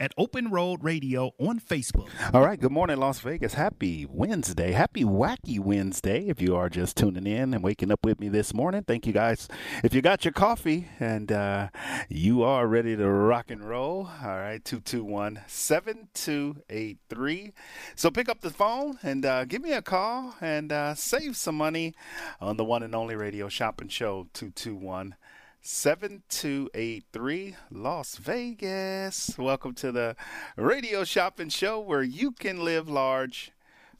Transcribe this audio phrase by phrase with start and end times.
[0.00, 2.08] at Open Road Radio on Facebook.
[2.32, 2.60] All right.
[2.60, 3.54] Good morning, Las Vegas.
[3.54, 4.72] Happy Wednesday.
[4.72, 6.28] Happy Wacky Wednesday.
[6.28, 9.12] If you are just tuning in and waking up with me this morning, thank you
[9.12, 9.48] guys.
[9.82, 11.68] If you got your coffee and uh,
[12.08, 17.52] you are ready to rock and roll, all right, 221 7283.
[17.96, 21.56] So pick up the phone and uh, give me a call and uh, save some
[21.56, 21.94] money
[22.40, 25.16] on the one and only radio shopping show 221
[25.70, 29.36] 7283 Las Vegas.
[29.36, 30.16] Welcome to the
[30.56, 33.52] radio shopping show where you can live large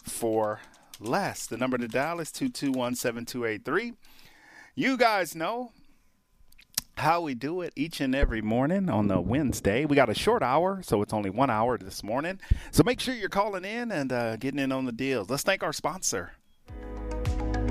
[0.03, 0.61] for
[0.99, 1.47] less.
[1.47, 3.93] The number to dial is 221 7283.
[4.77, 5.73] You guys know
[6.97, 9.85] how we do it each and every morning on the Wednesday.
[9.85, 12.41] We got a short hour, so it's only one hour this morning.
[12.71, 15.29] So make sure you're calling in and uh, getting in on the deals.
[15.29, 16.33] Let's thank our sponsor.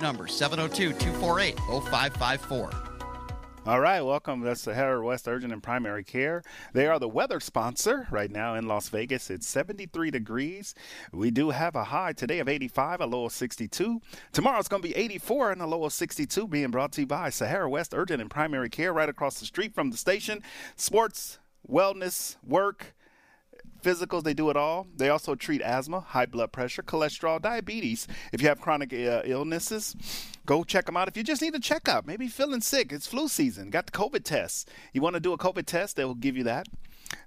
[0.00, 2.90] number, 702 248 0554.
[3.66, 4.40] All right, welcome.
[4.40, 6.42] That's Sahara West Urgent and Primary Care.
[6.72, 9.28] They are the weather sponsor right now in Las Vegas.
[9.28, 10.74] It's 73 degrees.
[11.12, 14.00] We do have a high today of 85, a low of 62.
[14.32, 17.06] Tomorrow it's going to be 84 and a low of 62, being brought to you
[17.06, 20.42] by Sahara West Urgent and Primary Care right across the street from the station.
[20.76, 21.38] Sports,
[21.70, 22.94] wellness, work
[23.82, 24.86] physicals, they do it all.
[24.96, 28.06] They also treat asthma, high blood pressure, cholesterol, diabetes.
[28.32, 29.96] If you have chronic uh, illnesses,
[30.46, 31.08] go check them out.
[31.08, 34.24] If you just need a checkup, maybe feeling sick, it's flu season, got the COVID
[34.24, 34.70] test.
[34.92, 36.66] You want to do a COVID test, they will give you that.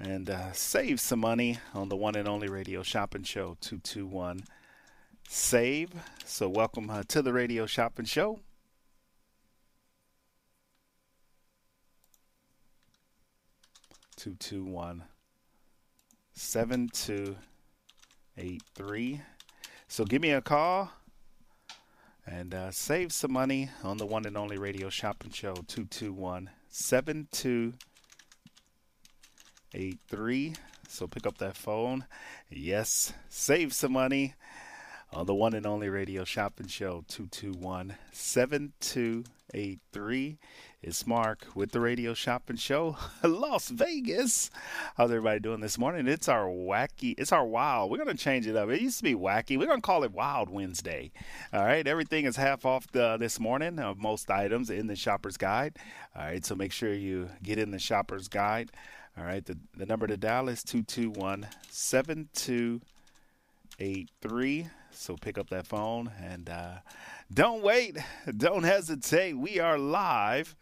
[0.00, 4.42] and uh, save some money on the one and only radio shopping show 221
[5.28, 5.90] save
[6.24, 8.40] so welcome uh, to the radio shopping show.
[14.16, 15.04] Two two one.
[16.34, 17.36] seven two
[18.36, 19.22] eight three.
[19.88, 20.90] So give me a call
[22.26, 26.12] and uh, save some money on the one and only radio shopping show two two
[26.12, 27.74] one seven two
[29.74, 30.54] 83.
[30.88, 32.04] So pick up that phone.
[32.48, 34.34] Yes, save some money
[35.12, 40.38] on the one and only radio shopping show 221 7283.
[40.82, 44.50] It's Mark with the radio shopping show Las Vegas.
[44.96, 46.08] How's everybody doing this morning?
[46.08, 47.90] It's our wacky, it's our wild.
[47.90, 48.70] We're going to change it up.
[48.70, 49.58] It used to be wacky.
[49.58, 51.12] We're going to call it Wild Wednesday.
[51.52, 55.36] All right, everything is half off the, this morning of most items in the shopper's
[55.36, 55.76] guide.
[56.16, 58.70] All right, so make sure you get in the shopper's guide.
[59.20, 64.68] All right, the, the number to dial is 221 7283.
[64.92, 66.76] So pick up that phone and uh,
[67.32, 67.98] don't wait.
[68.36, 69.36] Don't hesitate.
[69.36, 70.56] We are live.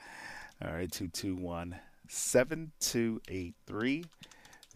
[0.60, 1.76] All right, 221
[2.08, 4.04] 7283.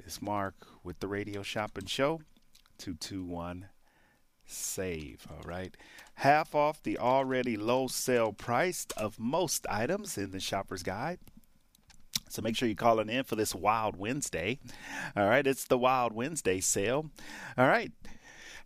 [0.06, 0.54] It's Mark
[0.84, 2.20] with the Radio Shopping Show.
[2.78, 3.66] 221
[4.46, 5.26] save.
[5.28, 5.76] All right.
[6.14, 11.18] Half off the already low sale price of most items in the shopper's guide.
[12.32, 14.58] So make sure you're calling in for this Wild Wednesday.
[15.14, 17.10] All right, it's the Wild Wednesday sale.
[17.58, 17.92] All right.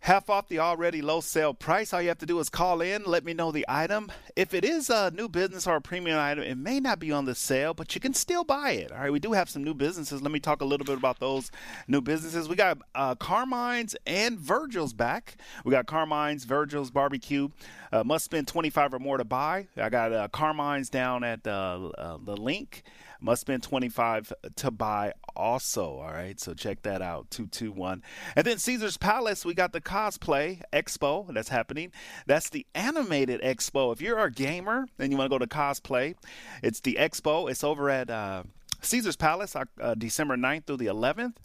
[0.01, 1.91] Half off the already low sale price.
[1.91, 4.11] All you have to do is call in, let me know the item.
[4.35, 7.25] If it is a new business or a premium item, it may not be on
[7.25, 8.91] the sale, but you can still buy it.
[8.91, 10.21] All right, we do have some new businesses.
[10.21, 11.51] Let me talk a little bit about those
[11.87, 12.47] new businesses.
[12.47, 15.35] We got uh, Carmine's and Virgil's back.
[15.65, 17.49] We got Carmine's, Virgil's Barbecue.
[17.91, 19.67] Uh, must spend 25 or more to buy.
[19.75, 22.81] I got uh, Carmine's down at uh, uh, the LINQ.
[23.19, 25.99] Must spend 25 to buy also.
[25.99, 26.39] All right.
[26.39, 27.29] So check that out.
[27.31, 28.03] 221.
[28.35, 31.91] And then Caesar's Palace, we got the cosplay expo that's happening.
[32.25, 33.93] That's the animated expo.
[33.93, 36.15] If you're a gamer and you want to go to cosplay,
[36.61, 37.49] it's the expo.
[37.49, 38.43] It's over at uh,
[38.81, 41.35] Caesar's Palace, uh, December 9th through the 11th.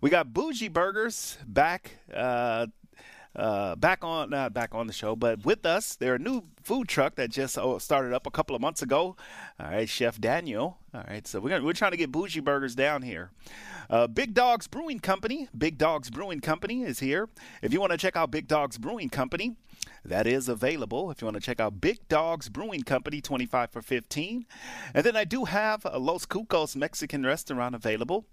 [0.00, 2.66] We got Bougie Burgers back uh,
[3.36, 6.86] uh, back on uh, back on the show, but with us, they're a new food
[6.86, 9.16] truck that just oh, started up a couple of months ago.
[9.58, 10.76] All right, Chef Daniel.
[10.92, 13.30] All right, so we're gonna, we're trying to get bougie burgers down here.
[13.88, 15.48] Uh, Big Dogs Brewing Company.
[15.56, 17.30] Big Dogs Brewing Company is here.
[17.62, 19.56] If you want to check out Big Dogs Brewing Company,
[20.04, 21.10] that is available.
[21.10, 24.44] If you want to check out Big Dogs Brewing Company, 25 for 15.
[24.92, 28.26] And then I do have a Los Cucos Mexican restaurant available.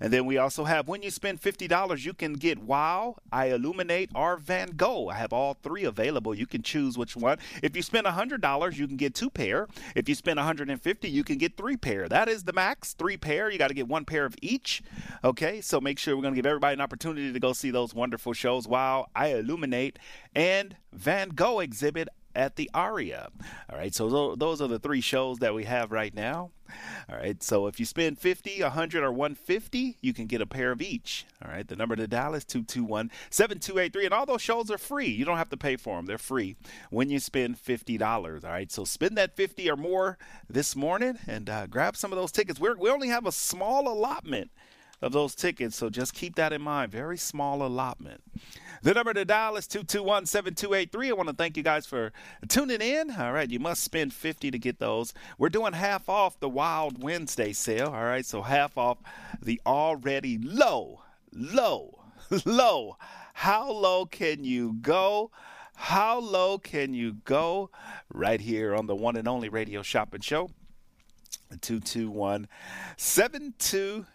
[0.00, 4.36] And then we also have when you spend $50, you can get Wow, iLuminate, or
[4.36, 5.08] Van Gogh.
[5.08, 6.34] I have all three available.
[6.34, 7.38] You can choose which one.
[7.64, 9.68] If you spend $100, you can get two pair.
[9.94, 12.06] If you spend 150, you can get three pair.
[12.10, 13.50] That is the max, three pair.
[13.50, 14.82] You got to get one pair of each.
[15.24, 17.94] Okay, so make sure we're going to give everybody an opportunity to go see those
[17.94, 18.68] wonderful shows.
[18.68, 19.96] Wow, iLuminate,
[20.34, 23.28] and Van Gogh exhibit at the Aria.
[23.70, 26.50] All right, so those are the three shows that we have right now.
[27.08, 30.70] All right, so if you spend 50, 100, or 150, you can get a pair
[30.70, 31.26] of each.
[31.44, 35.08] All right, the number to dial is 221 7283, and all those shows are free.
[35.08, 36.56] You don't have to pay for them, they're free
[36.90, 38.44] when you spend $50.
[38.44, 42.18] All right, so spend that 50 or more this morning and uh, grab some of
[42.18, 42.58] those tickets.
[42.58, 44.50] We're, we only have a small allotment
[45.02, 46.90] of those tickets, so just keep that in mind.
[46.90, 48.22] Very small allotment.
[48.82, 51.08] The number to dial is 221 7283.
[51.08, 52.12] I want to thank you guys for
[52.48, 53.10] tuning in.
[53.12, 55.14] All right, you must spend 50 to get those.
[55.38, 57.88] We're doing half off the Wild Wednesday sale.
[57.88, 58.98] All right, so half off
[59.40, 61.02] the already low,
[61.32, 61.98] low,
[62.44, 62.96] low.
[63.34, 65.30] How low can you go?
[65.76, 67.70] How low can you go?
[68.12, 70.50] Right here on the one and only radio shopping show.
[71.60, 72.48] 221
[72.96, 74.06] 72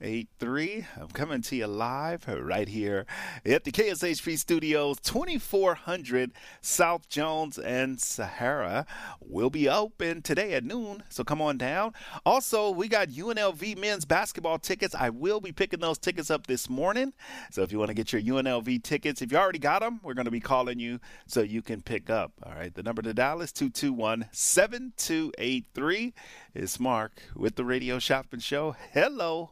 [0.00, 0.86] 83.
[0.98, 3.06] I'm coming to you live right here
[3.44, 8.86] at the KSHP Studios, 2400 South Jones and Sahara.
[9.20, 11.92] Will be open today at noon, so come on down.
[12.24, 14.94] Also, we got UNLV men's basketball tickets.
[14.94, 17.12] I will be picking those tickets up this morning.
[17.50, 20.14] So if you want to get your UNLV tickets, if you already got them, we're
[20.14, 22.32] going to be calling you so you can pick up.
[22.44, 26.14] All right, the number to dial is 221 7283.
[26.54, 28.74] It's Mark with the Radio Shopping Show.
[28.92, 29.50] Hello.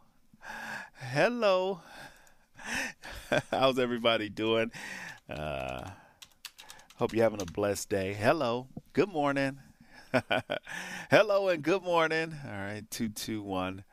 [0.95, 1.81] Hello.
[3.51, 4.71] How's everybody doing?
[5.29, 5.91] Uh,
[6.97, 8.15] hope you're having a blessed day.
[8.15, 8.69] Hello.
[8.93, 9.59] Good morning.
[11.11, 12.35] Hello and good morning.
[12.45, 13.85] All right, 221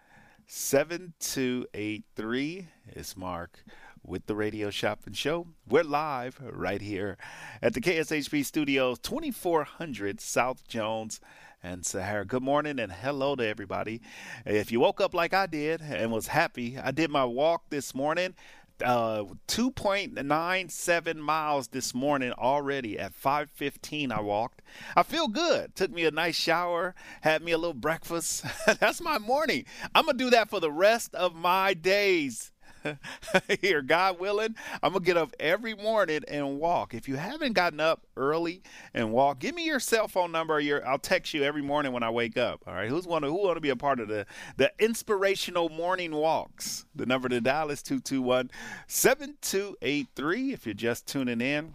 [0.47, 3.63] 7283 is Mark
[4.03, 5.47] with the Radio Shopping Show.
[5.67, 7.17] We're live right here
[7.61, 11.19] at the KSHP Studios, 2400 South Jones
[11.65, 12.25] and Sahara.
[12.25, 13.99] Good morning and hello to everybody.
[14.45, 17.95] If you woke up like I did and was happy, I did my walk this
[17.95, 18.35] morning.
[18.83, 24.61] Uh, 2.97 miles this morning already at 5:15 I walked.
[24.95, 25.75] I feel good.
[25.75, 28.43] Took me a nice shower, had me a little breakfast.
[28.79, 29.65] That's my morning.
[29.95, 32.51] I'm to do that for the rest of my days.
[33.61, 36.93] here, God willing, I'm gonna get up every morning and walk.
[36.93, 38.61] If you haven't gotten up early
[38.93, 40.59] and walk, give me your cell phone number.
[40.59, 42.63] your I'll text you every morning when I wake up.
[42.67, 44.25] All right, who's want to who want to be a part of the
[44.57, 46.85] the inspirational morning walks?
[46.95, 50.53] The number to dial is 221-7283.
[50.53, 51.73] If you're just tuning in.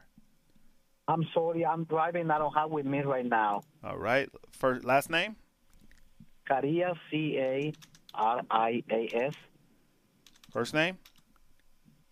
[1.06, 2.30] I'm sorry, I'm driving.
[2.30, 3.62] I don't have with me right now.
[3.84, 4.30] All right.
[4.52, 5.36] First, last name?
[6.46, 7.72] Carillas, C A
[8.14, 9.34] R I A S.
[10.52, 10.98] First name?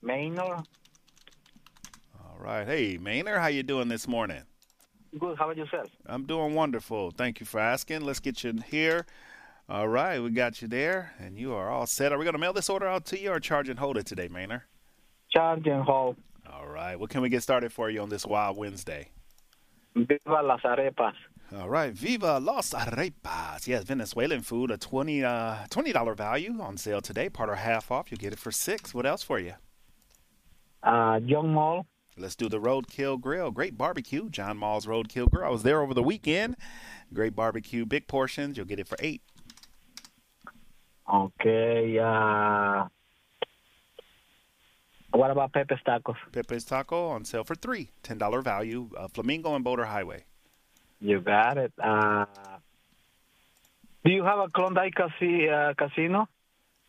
[0.03, 0.65] Maynor.
[2.19, 2.67] All right.
[2.67, 4.43] Hey, Maynard, how you doing this morning?
[5.19, 5.37] Good.
[5.39, 5.89] How about yourself?
[6.07, 7.11] I'm doing wonderful.
[7.11, 8.03] Thank you for asking.
[8.03, 9.07] Let's get you in here.
[9.69, 12.13] All right, we got you there, and you are all set.
[12.13, 14.05] Are we going to mail this order out to you or charge and hold it
[14.05, 14.63] today, Maynard?
[15.33, 16.17] Charge and hold.
[16.53, 16.99] All right.
[16.99, 19.11] What can we get started for you on this Wild Wednesday?
[19.95, 21.13] Viva las arepas.
[21.53, 23.67] All right, Viva Las Arepas.
[23.67, 28.11] Yes, Venezuelan food, a 20 uh, $20 value on sale today, part or half off.
[28.11, 28.95] You'll get it for six.
[28.95, 29.55] What else for you?
[30.85, 31.87] Uh, Young Mall.
[32.17, 33.51] Let's do the Roadkill Grill.
[33.51, 34.29] Great barbecue.
[34.29, 35.45] John Mull's Roadkill Grill.
[35.45, 36.57] I was there over the weekend.
[37.13, 38.57] Great barbecue, big portions.
[38.57, 39.23] You'll get it for eight.
[41.13, 41.99] Okay.
[41.99, 42.87] Uh,
[45.13, 46.15] what about Pepe's Tacos?
[46.31, 47.91] Pepe's Taco on sale for three.
[48.05, 48.89] $10 value.
[48.97, 50.27] Uh, Flamingo and Boulder Highway.
[51.01, 51.73] You got it.
[51.83, 52.27] Uh,
[54.05, 56.29] do you have a Klondike casi- uh, casino?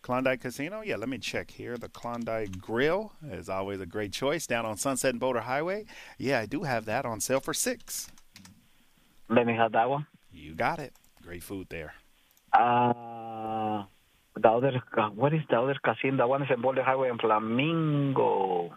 [0.01, 0.81] Klondike Casino?
[0.81, 1.77] Yeah, let me check here.
[1.77, 5.85] The Klondike Grill is always a great choice down on Sunset and Boulder Highway.
[6.17, 8.09] Yeah, I do have that on sale for six.
[9.29, 10.07] Let me have that one.
[10.33, 10.93] You got it.
[11.21, 11.93] Great food there.
[12.51, 13.83] Uh,
[14.35, 14.81] the other,
[15.13, 16.17] what is the other casino?
[16.17, 18.73] The one is in Boulder Highway in Flamingo.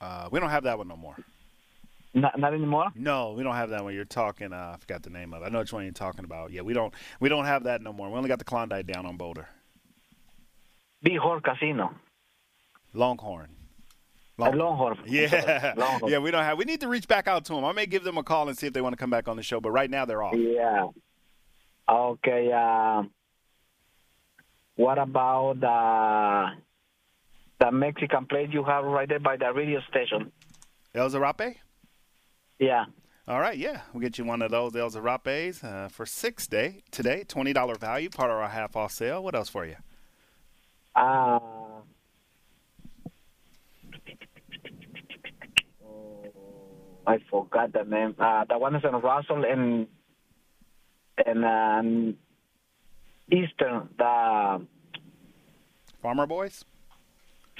[0.00, 1.16] Uh, we don't have that one no more.
[2.14, 2.86] Not, not anymore.
[2.94, 3.92] No, we don't have that one.
[3.92, 4.52] You're talking.
[4.52, 5.42] Uh, I forgot the name of.
[5.42, 5.46] it.
[5.46, 6.52] I know which one you're talking about.
[6.52, 6.94] Yeah, we don't.
[7.18, 8.08] We don't have that no more.
[8.08, 9.48] We only got the Klondike down on Boulder.
[11.02, 11.92] Big Horn Casino.
[12.92, 13.48] Longhorn.
[14.38, 14.98] Uh, Longhorn.
[15.06, 16.12] Yeah, Longhorn.
[16.12, 16.18] yeah.
[16.18, 16.56] We don't have.
[16.56, 17.64] We need to reach back out to them.
[17.64, 19.36] I may give them a call and see if they want to come back on
[19.36, 19.60] the show.
[19.60, 20.34] But right now they're off.
[20.36, 20.86] Yeah.
[21.88, 22.50] Okay.
[22.52, 23.02] Uh,
[24.76, 26.46] what about the
[27.64, 30.30] the Mexican place you have right there by the radio station?
[30.94, 31.56] El Zarape.
[32.58, 32.84] Yeah.
[33.26, 36.82] All right, yeah, we'll get you one of those El Zarapes uh, for six day
[36.90, 37.24] today.
[37.26, 39.24] Twenty dollar value, part of our half off sale.
[39.24, 39.76] What else for you?
[40.94, 41.38] Uh,
[47.06, 48.14] I forgot the name.
[48.18, 49.86] Uh, the one is in Russell and
[51.24, 52.16] and um,
[53.30, 54.66] Eastern, the
[56.02, 56.64] Farmer Boys.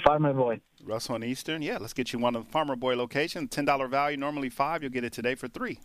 [0.03, 0.59] Farmer Boy.
[0.83, 1.61] Russell and Eastern.
[1.61, 3.49] Yeah, let's get you one of the Farmer Boy locations.
[3.49, 4.83] Ten dollar value, normally five.
[4.83, 5.79] You'll get it today for three.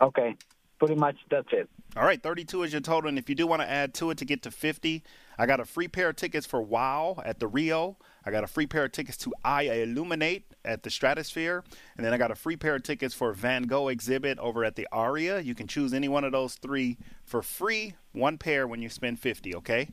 [0.00, 0.36] Okay.
[0.78, 1.68] Pretty much that's it.
[1.96, 3.08] All right, 32 is your total.
[3.08, 5.02] And if you do want to add to it to get to 50,
[5.38, 7.96] I got a free pair of tickets for WOW at the Rio.
[8.24, 11.64] I got a free pair of tickets to iLuminate at the Stratosphere.
[11.96, 14.76] And then I got a free pair of tickets for Van Gogh exhibit over at
[14.76, 15.40] the Aria.
[15.40, 19.18] You can choose any one of those three for free, one pair when you spend
[19.18, 19.88] 50, okay?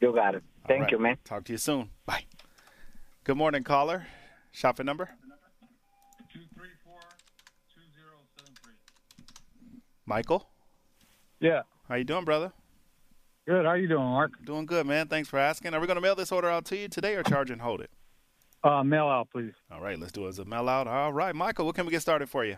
[0.00, 0.42] You got it.
[0.68, 0.92] All Thank right.
[0.92, 1.16] you, man.
[1.24, 1.88] Talk to you soon.
[2.04, 2.24] Bye.
[3.24, 4.06] Good morning, caller.
[4.52, 5.08] Shopping number?
[10.06, 10.48] Michael,
[11.40, 11.62] Yeah.
[11.88, 12.52] how you doing, brother?
[13.46, 13.64] Good.
[13.64, 14.32] How you doing, Mark?
[14.44, 15.08] Doing good, man.
[15.08, 15.74] Thanks for asking.
[15.74, 17.80] Are we going to mail this order out to you today or charge and hold
[17.80, 17.90] it?
[18.64, 19.54] Uh, mail out, please.
[19.70, 20.86] All right, let's do it as a mail out.
[20.86, 22.56] All right, Michael, what can we get started for you?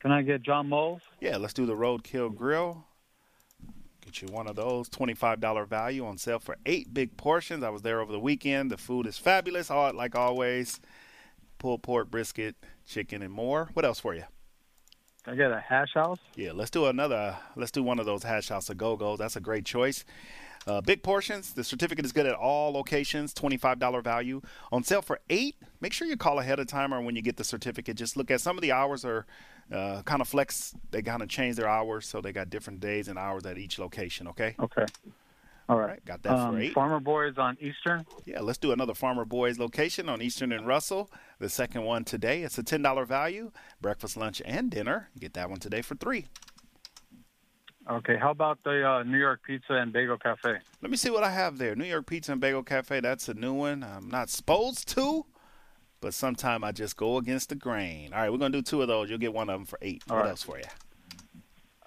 [0.00, 1.02] Can I get John Mull's?
[1.20, 2.85] Yeah, let's do the Roadkill Grill.
[4.06, 4.88] Get you one of those.
[4.88, 7.64] $25 value on sale for eight big portions.
[7.64, 8.70] I was there over the weekend.
[8.70, 10.80] The food is fabulous, all like always.
[11.58, 12.54] Pulled pork, brisket,
[12.86, 13.68] chicken, and more.
[13.74, 14.22] What else for you?
[15.26, 16.20] I got a hash house?
[16.36, 17.36] Yeah, let's do another.
[17.56, 19.18] Let's do one of those hash house a go go's.
[19.18, 20.04] That's a great choice.
[20.66, 21.52] Uh, big portions.
[21.52, 23.32] The certificate is good at all locations.
[23.32, 24.40] Twenty-five dollar value
[24.72, 25.56] on sale for eight.
[25.80, 27.96] Make sure you call ahead of time or when you get the certificate.
[27.96, 29.26] Just look at some of the hours are
[29.72, 30.74] uh, kind of flex.
[30.90, 33.78] They kind of change their hours, so they got different days and hours at each
[33.78, 34.26] location.
[34.28, 34.56] Okay.
[34.58, 34.86] Okay.
[35.68, 36.74] All right, got that Um, for eight.
[36.74, 38.06] Farmer Boys on Eastern.
[38.24, 41.10] Yeah, let's do another Farmer Boys location on Eastern and Russell.
[41.40, 42.44] The second one today.
[42.44, 43.50] It's a ten dollar value.
[43.80, 45.10] Breakfast, lunch, and dinner.
[45.18, 46.26] Get that one today for three.
[47.88, 48.16] Okay.
[48.16, 50.58] How about the uh, New York Pizza and Bagel Cafe?
[50.82, 51.76] Let me see what I have there.
[51.76, 53.00] New York Pizza and Bagel Cafe.
[53.00, 53.84] That's a new one.
[53.84, 55.26] I'm not supposed to,
[56.00, 58.12] but sometime I just go against the grain.
[58.12, 59.08] All right, we're gonna do two of those.
[59.08, 60.02] You'll get one of them for eight.
[60.10, 60.30] All what right.
[60.30, 60.64] else for you?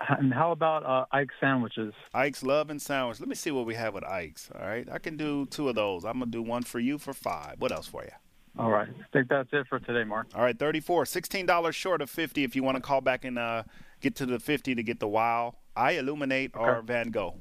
[0.07, 1.93] And how about uh, Ike sandwiches?
[2.13, 3.19] Ike's Love and Sandwich.
[3.19, 4.49] Let me see what we have with Ike's.
[4.55, 4.87] All right.
[4.89, 6.05] I can do two of those.
[6.05, 7.55] I'm going to do one for you for five.
[7.59, 8.11] What else for you?
[8.57, 8.87] All right.
[8.87, 10.27] I think that's it for today, Mark.
[10.33, 11.03] All right, 34.
[11.03, 13.63] $16 short of 50 if you want to call back and uh,
[14.01, 17.39] get to the 50 to get the Wow, iLuminate, or Van Gogh.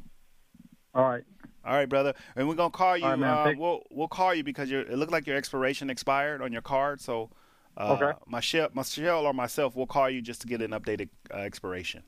[0.95, 1.25] All right.
[1.65, 2.15] All right, brother.
[2.35, 3.05] And we're going to call you.
[3.05, 3.31] Right, man.
[3.31, 6.63] uh, we'll, we'll call you because you're, it looked like your expiration expired on your
[6.63, 7.01] card.
[7.01, 7.31] So
[7.77, 8.19] uh, Okay.
[8.27, 12.03] Michelle, Michelle or myself will call you just to get an updated uh, expiration.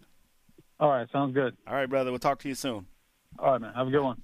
[0.78, 1.06] All right.
[1.12, 1.56] Sounds good.
[1.66, 2.10] All right, brother.
[2.10, 2.86] We'll talk to you soon.
[3.38, 3.74] All right, man.
[3.74, 4.20] Have a good one.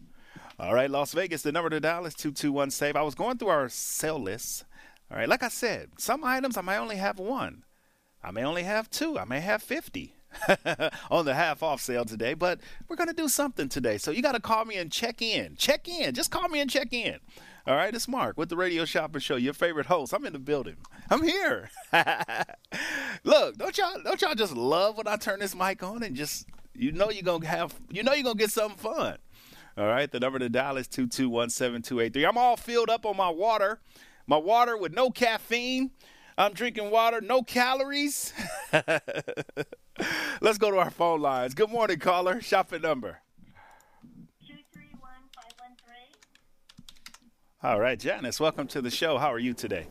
[0.58, 1.42] All right, Las Vegas.
[1.42, 2.96] The number to dial is two two one save.
[2.96, 4.64] I was going through our sale lists.
[5.10, 7.62] All right, like I said, some items I may only have one,
[8.24, 10.15] I may only have two, I may have fifty
[11.10, 12.34] on the half off sale today.
[12.34, 15.56] But we're gonna do something today, so you got to call me and check in.
[15.56, 16.14] Check in.
[16.14, 17.18] Just call me and check in.
[17.66, 20.12] All right, it's Mark with the Radio Shopping Show, your favorite host.
[20.12, 20.76] I'm in the building.
[21.10, 21.68] I'm here.
[23.24, 26.46] Look, don't y'all don't y'all just love when I turn this mic on and just
[26.74, 29.18] you know you're gonna have you know you're gonna get something fun.
[29.76, 32.26] All right, the number to dial is 2217283.
[32.26, 33.80] I'm all filled up on my water.
[34.26, 35.90] My water with no caffeine.
[36.38, 38.34] I'm drinking water, no calories.
[40.40, 41.54] Let's go to our phone lines.
[41.54, 42.42] Good morning, caller.
[42.42, 43.20] Shopping number.
[47.62, 49.16] All right, Janice, welcome to the show.
[49.16, 49.86] How are you today?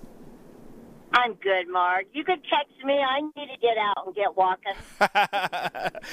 [1.14, 2.06] I'm good, Mark.
[2.14, 2.94] You could text me.
[2.94, 4.74] I need to get out and get walking.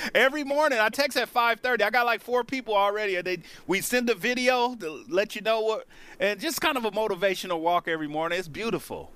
[0.15, 1.83] Every morning I text at 5:30.
[1.83, 3.21] I got like four people already.
[3.21, 5.87] They we send a video to let you know what
[6.19, 8.39] and just kind of a motivational walk every morning.
[8.39, 9.13] It's beautiful.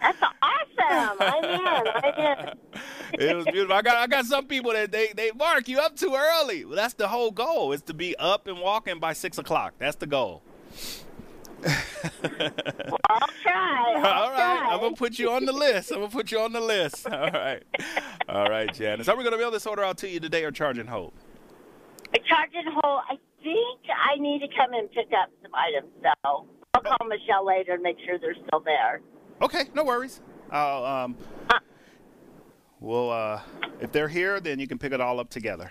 [0.00, 1.18] That's awesome.
[1.20, 1.88] I'm in.
[1.94, 2.58] I'm in.
[3.20, 3.74] It was beautiful.
[3.74, 6.64] I got I got some people that they they mark you up too early.
[6.64, 9.74] Well, that's the whole goal is to be up and walking by six o'clock.
[9.78, 10.42] That's the goal.
[11.64, 13.94] I'll try.
[13.96, 14.68] I'll All right, try.
[14.70, 15.90] I'm gonna put you on the list.
[15.90, 17.08] I'm gonna put you on the list.
[17.08, 17.62] All right,
[18.28, 19.08] all right, Janice.
[19.08, 21.12] Are we gonna mail this order out to you today or charge and hold?
[22.14, 23.02] A charge and hold.
[23.10, 27.44] I think I need to come and pick up some items, so I'll call Michelle
[27.44, 29.00] later and make sure they're still there.
[29.40, 30.20] Okay, no worries.
[30.50, 31.16] I'll um,
[32.80, 33.40] well, uh,
[33.80, 35.70] if they're here, then you can pick it all up together.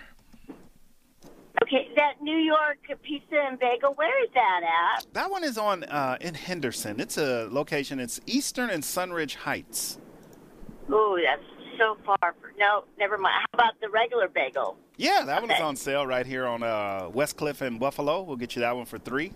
[1.62, 3.92] Okay, that New York pizza and bagel.
[3.94, 4.60] Where is that
[4.96, 5.12] at?
[5.12, 7.00] That one is on uh, in Henderson.
[7.00, 7.98] It's a location.
[7.98, 9.98] It's Eastern and Sunridge Heights.
[10.90, 11.42] Ooh, that's
[11.78, 12.34] so far.
[12.40, 13.34] For, no, never mind.
[13.34, 14.76] How about the regular bagel?
[14.96, 18.22] Yeah, that one is on sale right here on uh, West Cliff and Buffalo.
[18.22, 19.32] We'll get you that one for three.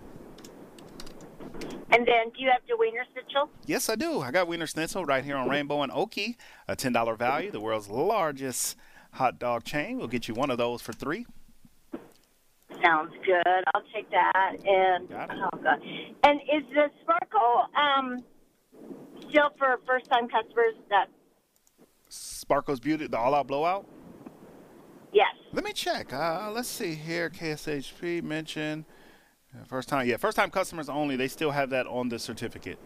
[1.90, 3.50] And then, do you have the wiener schnitzel?
[3.66, 4.20] Yes, I do.
[4.20, 6.36] I got Wiener Schnitzel right here on Rainbow and Oakey,
[6.68, 7.50] a ten dollar value.
[7.50, 8.76] The world's largest
[9.12, 9.98] hot dog chain.
[9.98, 11.26] We'll get you one of those for three.
[12.82, 13.64] Sounds good.
[13.74, 14.54] I'll take that.
[14.64, 15.80] And oh god.
[16.24, 18.24] And is the sparkle um
[19.28, 20.74] still for first time customers?
[20.88, 21.06] That
[22.08, 23.86] Sparkle's Beauty, the all out blowout.
[25.12, 25.26] yes.
[25.52, 26.12] Let me check.
[26.12, 27.28] Uh, let's see here.
[27.30, 28.84] KSHP mentioned
[29.54, 30.08] uh, first time.
[30.08, 31.16] Yeah, first time customers only.
[31.16, 32.78] They still have that on the certificate.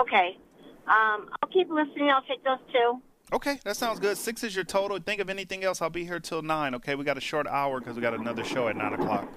[0.00, 0.38] Okay.
[0.86, 2.10] Um, I'll keep listening.
[2.10, 3.00] I'll take those two.
[3.32, 4.16] Okay, that sounds good.
[4.16, 4.98] Six is your total.
[5.00, 5.82] Think of anything else.
[5.82, 6.76] I'll be here till nine.
[6.76, 9.28] Okay, we got a short hour because we got another show at nine o'clock.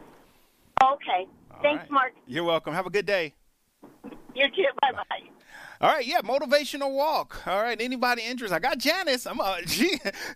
[0.84, 1.28] Okay.
[1.52, 1.91] All Thanks, right.
[1.91, 2.13] Mark.
[2.28, 2.73] You're welcome.
[2.73, 3.34] Have a good day.
[4.36, 4.65] You too.
[4.82, 5.30] Bye bye.
[5.82, 7.47] All right, yeah, motivational walk.
[7.47, 8.56] All right, anybody interested?
[8.56, 9.25] I got Janice.
[9.25, 9.62] I'm uh,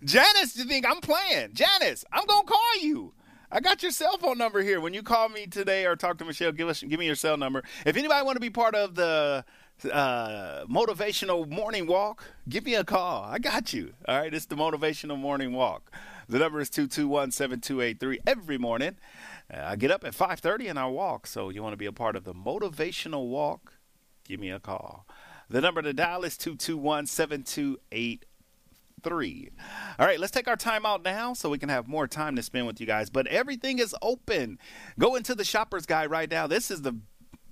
[0.04, 0.56] Janice.
[0.56, 1.50] You think I'm playing?
[1.52, 3.12] Janice, I'm gonna call you.
[3.54, 4.80] I got your cell phone number here.
[4.80, 7.36] When you call me today or talk to Michelle, give us give me your cell
[7.36, 7.62] number.
[7.86, 9.44] If anybody want to be part of the
[9.92, 13.22] uh, motivational morning walk, give me a call.
[13.22, 13.94] I got you.
[14.08, 15.92] All right, it's the motivational morning walk.
[16.28, 18.96] The number is 221-7283 every morning.
[19.52, 21.28] Uh, I get up at 5:30 and I walk.
[21.28, 23.74] So you want to be a part of the motivational walk?
[24.26, 25.06] Give me a call.
[25.48, 27.06] The number to dial is 221
[29.04, 29.50] 7283.
[29.98, 32.42] All right, let's take our time out now so we can have more time to
[32.42, 33.10] spend with you guys.
[33.10, 34.58] But everything is open.
[34.98, 36.46] Go into the shopper's guide right now.
[36.46, 36.96] This is the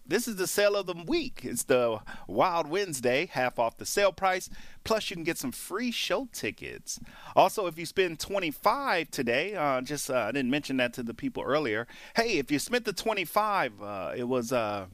[0.04, 1.40] this is the sale of the week.
[1.44, 4.50] It's the Wild Wednesday, half off the sale price.
[4.82, 6.98] Plus, you can get some free show tickets.
[7.36, 11.14] Also, if you spend 25 today, uh, just uh, I didn't mention that to the
[11.14, 11.86] people earlier.
[12.16, 14.86] Hey, if you spent the 25, uh, it was uh,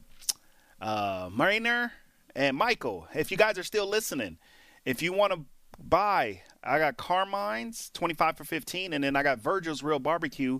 [0.79, 1.91] uh, Mariner
[2.35, 3.07] and Michael.
[3.13, 4.37] If you guys are still listening,
[4.85, 5.39] if you want to
[5.81, 10.59] buy, I got Carmine's 25 for 15, and then I got Virgil's Real Barbecue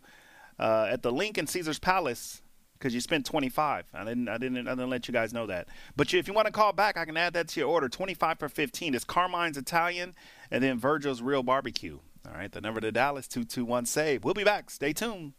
[0.57, 2.41] uh, at the Lincoln Caesar's Palace
[2.73, 3.85] because you spent 25.
[3.93, 5.67] I didn't, I didn't, I didn't let you guys know that.
[5.95, 7.89] But you, if you want to call back, I can add that to your order.
[7.89, 8.95] 25 for 15.
[8.95, 10.15] It's Carmine's Italian,
[10.49, 11.99] and then Virgil's Real Barbecue.
[12.27, 14.23] All right, the number to Dallas 221 save.
[14.23, 14.69] We'll be back.
[14.69, 15.33] Stay tuned.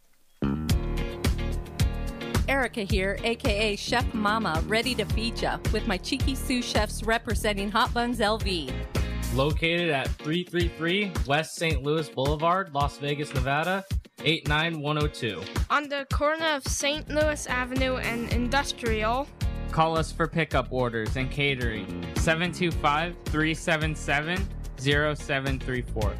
[2.47, 7.71] Erica here, aka Chef Mama, ready to feed ya with my cheeky sous chefs representing
[7.71, 9.00] Hot Buns LV.
[9.33, 11.83] Located at 333 West St.
[11.83, 13.85] Louis Boulevard, Las Vegas, Nevada,
[14.23, 15.41] 89102.
[15.69, 17.07] On the corner of St.
[17.09, 19.27] Louis Avenue and Industrial.
[19.71, 26.15] Call us for pickup orders and catering 725 377 0734.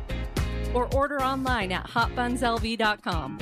[0.74, 3.40] Or order online at hotbunslv.com.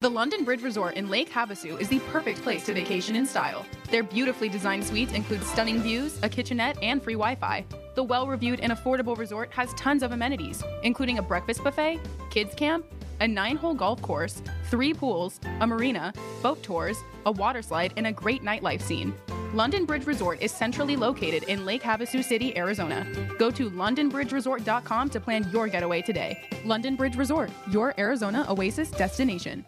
[0.00, 3.64] The London Bridge Resort in Lake Havasu is the perfect place to vacation in style.
[3.90, 7.64] Their beautifully designed suites include stunning views, a kitchenette, and free Wi Fi.
[7.94, 12.00] The well reviewed and affordable resort has tons of amenities, including a breakfast buffet,
[12.30, 12.86] kids camp,
[13.20, 18.06] a nine hole golf course, three pools, a marina, boat tours, a water slide, and
[18.06, 19.14] a great nightlife scene.
[19.54, 23.06] London Bridge Resort is centrally located in Lake Havasu City, Arizona.
[23.38, 26.38] Go to londonbridgeresort.com to plan your getaway today.
[26.64, 29.66] London Bridge Resort, your Arizona oasis destination.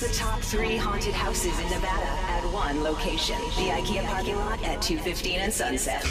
[0.00, 3.36] The top three haunted houses in Nevada at one location.
[3.56, 6.04] The IKEA parking lot at 215 and Sunset.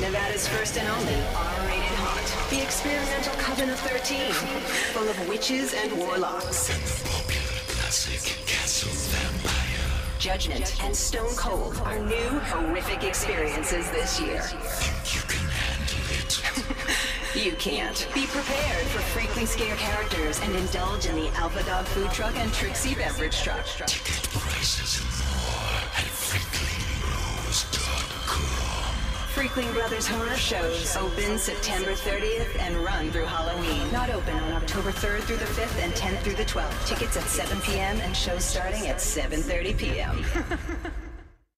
[0.00, 2.50] Nevada's first and only R-rated haunt.
[2.50, 4.32] The experimental Coven of 13.
[4.32, 6.70] Full of witches and warlocks.
[7.68, 9.76] Classic Castle Vampire.
[10.18, 14.42] Judgment and Stone Cold are new horrific experiences this year.
[17.36, 18.08] You can't.
[18.14, 22.50] Be prepared for freakly scare characters and indulge in the Alpha Dog food truck and
[22.54, 23.66] Trixie beverage truck.
[23.66, 28.94] Prices and more at FreaklingBros.com.
[29.34, 33.92] Freakling Brothers Horror Shows open September 30th and run through Halloween.
[33.92, 36.86] Not open on October 3rd through the 5th and 10th through the 12th.
[36.86, 38.00] Tickets at 7 p.m.
[38.00, 40.24] and shows starting at 7.30 p.m.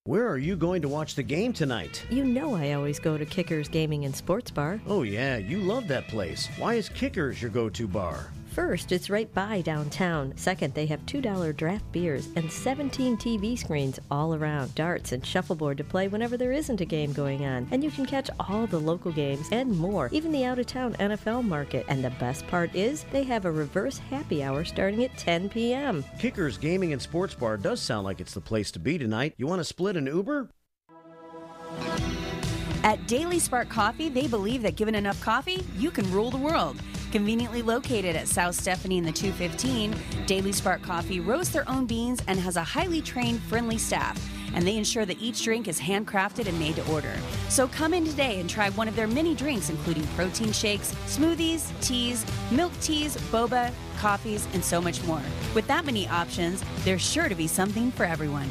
[0.09, 2.03] Where are you going to watch the game tonight?
[2.09, 4.81] You know I always go to Kickers Gaming and Sports Bar.
[4.87, 6.49] Oh, yeah, you love that place.
[6.57, 8.33] Why is Kickers your go to bar?
[8.59, 10.37] First, it's right by downtown.
[10.37, 15.79] Second, they have $2 draft beers and 17 TV screens all around, darts and shuffleboard
[15.79, 17.69] to play whenever there isn't a game going on.
[17.71, 20.95] And you can catch all the local games and more, even the out of town
[20.95, 21.87] NFL market.
[21.89, 26.05] And the best part is, they have a reverse happy hour starting at 10 p.m.
[26.19, 29.35] Kickers Gaming and Sports Bar does sound like it's the place to be tonight.
[29.37, 30.51] You want to split an Uber?
[32.83, 36.77] At Daily Spark Coffee, they believe that given enough coffee, you can rule the world.
[37.11, 39.95] Conveniently located at South Stephanie in the 215,
[40.27, 44.23] Daily Spark Coffee roasts their own beans and has a highly trained, friendly staff.
[44.55, 47.15] And they ensure that each drink is handcrafted and made to order.
[47.49, 51.69] So come in today and try one of their many drinks, including protein shakes, smoothies,
[51.81, 55.23] teas, milk teas, boba, coffees, and so much more.
[55.55, 58.51] With that many options, there's sure to be something for everyone.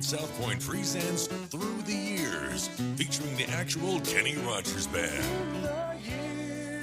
[0.00, 5.68] the South Point presents Through the Years, featuring the actual Kenny Rogers Band.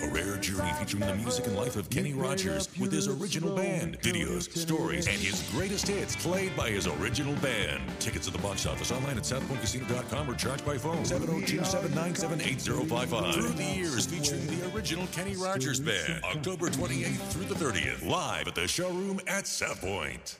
[0.03, 3.99] A rare journey featuring the music and life of Kenny Rogers with his original band,
[4.01, 7.82] videos, stories, and his greatest hits played by his original band.
[7.99, 13.34] Tickets at the box office online at southpointcasino.com or charged by phone 702 797 8055.
[13.34, 16.23] Through the Years featuring the original Kenny Rogers Band.
[16.23, 20.38] October 28th through the 30th, live at the showroom at South Point.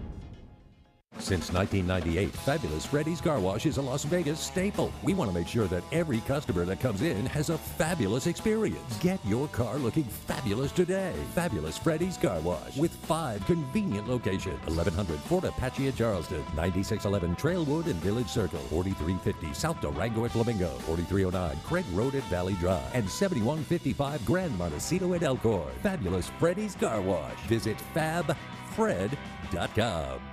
[1.19, 4.91] Since 1998, Fabulous Freddy's Car Wash is a Las Vegas staple.
[5.03, 8.97] We want to make sure that every customer that comes in has a fabulous experience.
[8.99, 11.13] Get your car looking fabulous today.
[11.33, 17.85] Fabulous Freddy's Car Wash with five convenient locations 1100 Fort Apache in Charleston, 9611 Trailwood
[17.85, 23.09] and Village Circle, 4350 South Durango at Flamingo, 4309 Craig Road at Valley Drive, and
[23.09, 25.71] 7155 Grand Montecito at Elkhorn.
[25.81, 27.37] Fabulous Freddy's Car Wash.
[27.47, 30.32] Visit fabfred.com.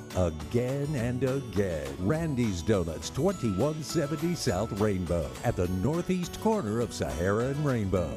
[0.15, 1.87] again and again.
[1.99, 8.11] Randy's Donuts, 2170 South Rainbow, at the northeast corner of Sahara and Rainbow.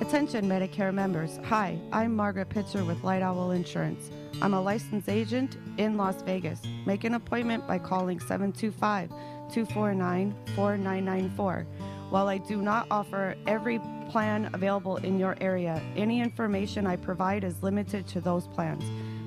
[0.00, 1.38] Attention Medicare members.
[1.44, 4.10] Hi, I'm Margaret Pitcher with Light Owl Insurance.
[4.42, 6.62] I'm a licensed agent in Las Vegas.
[6.84, 11.66] Make an appointment by calling 725 249 4994.
[12.10, 17.44] While I do not offer every plan available in your area, any information I provide
[17.44, 18.82] is limited to those plans.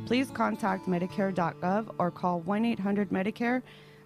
[0.05, 3.61] Please contact Medicare.gov or call 1 800 Medicare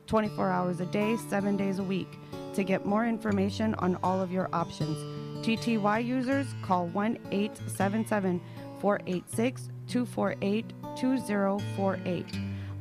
[0.06, 2.20] 24 hours a day, 7 days a week
[2.54, 4.96] to get more information on all of your options.
[5.44, 8.40] TTY users call 1 877
[8.80, 12.26] 486 248 2048.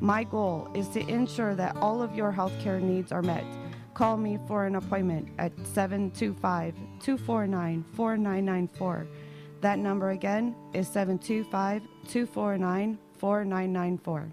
[0.01, 3.45] My goal is to ensure that all of your healthcare needs are met.
[3.97, 9.07] Call me for an appointment at 725 249 4994.
[9.63, 14.33] That number again is 725 249 4994.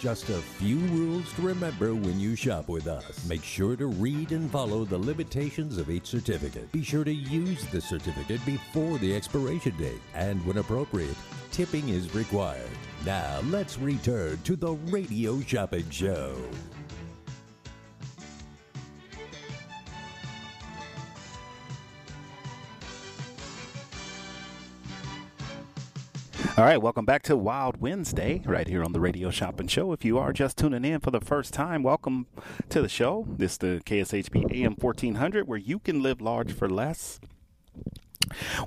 [0.00, 3.24] Just a few rules to remember when you shop with us.
[3.28, 6.72] Make sure to read and follow the limitations of each certificate.
[6.72, 10.00] Be sure to use the certificate before the expiration date.
[10.14, 11.16] And when appropriate,
[11.52, 12.68] tipping is required.
[13.06, 16.34] Now, let's return to the Radio Shopping Show.
[26.56, 29.92] All right, welcome back to Wild Wednesday, right here on the Radio Shopping Show.
[29.92, 32.26] If you are just tuning in for the first time, welcome
[32.68, 33.24] to the show.
[33.30, 37.20] This is the KSHP AM 1400, where you can live large for less.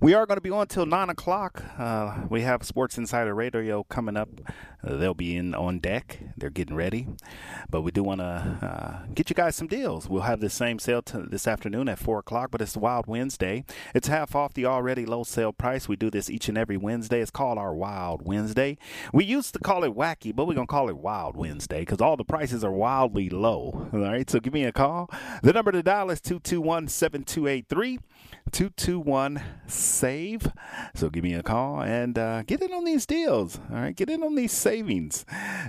[0.02, 1.64] We are going to be on till nine o'clock.
[1.78, 4.30] Uh, we have Sports Insider Radio coming up.
[4.84, 6.20] Uh, they'll be in on deck.
[6.36, 7.08] They're getting ready,
[7.70, 10.10] but we do want to uh, get you guys some deals.
[10.10, 13.64] We'll have the same sale t- this afternoon at four o'clock, but it's Wild Wednesday.
[13.96, 15.88] It's half off the already low sale price.
[15.88, 17.22] We do this each and every Wednesday.
[17.22, 18.78] It's called our Wild Wednesday.
[19.14, 22.18] We used to call it wacky, but we're gonna call it Wild Wednesday because all
[22.18, 23.90] the prices are wildly low.
[23.94, 25.10] All right, so give me a call.
[25.42, 28.00] The number to dial is two two one seven two eight three.
[28.52, 30.52] 221 SAVE.
[30.94, 33.60] So give me a call and uh, get in on these deals.
[33.72, 35.26] All right, get in on these savings.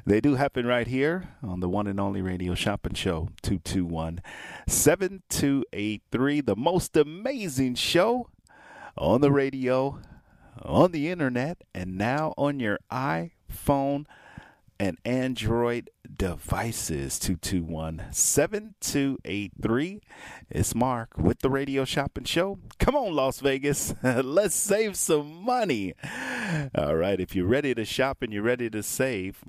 [0.06, 4.20] They do happen right here on the one and only radio shopping show 221
[4.68, 6.40] 7283.
[6.40, 8.28] The most amazing show
[8.96, 10.00] on the radio,
[10.62, 14.06] on the internet, and now on your iPhone
[14.78, 17.18] and Android devices.
[17.18, 20.00] 221 7283.
[20.50, 22.58] It's Mark with the Radio Shopping Show.
[22.78, 23.94] Come on, Las Vegas.
[24.02, 25.94] Let's save some money.
[26.74, 27.20] All right.
[27.20, 29.44] If you're ready to shop and you're ready to save,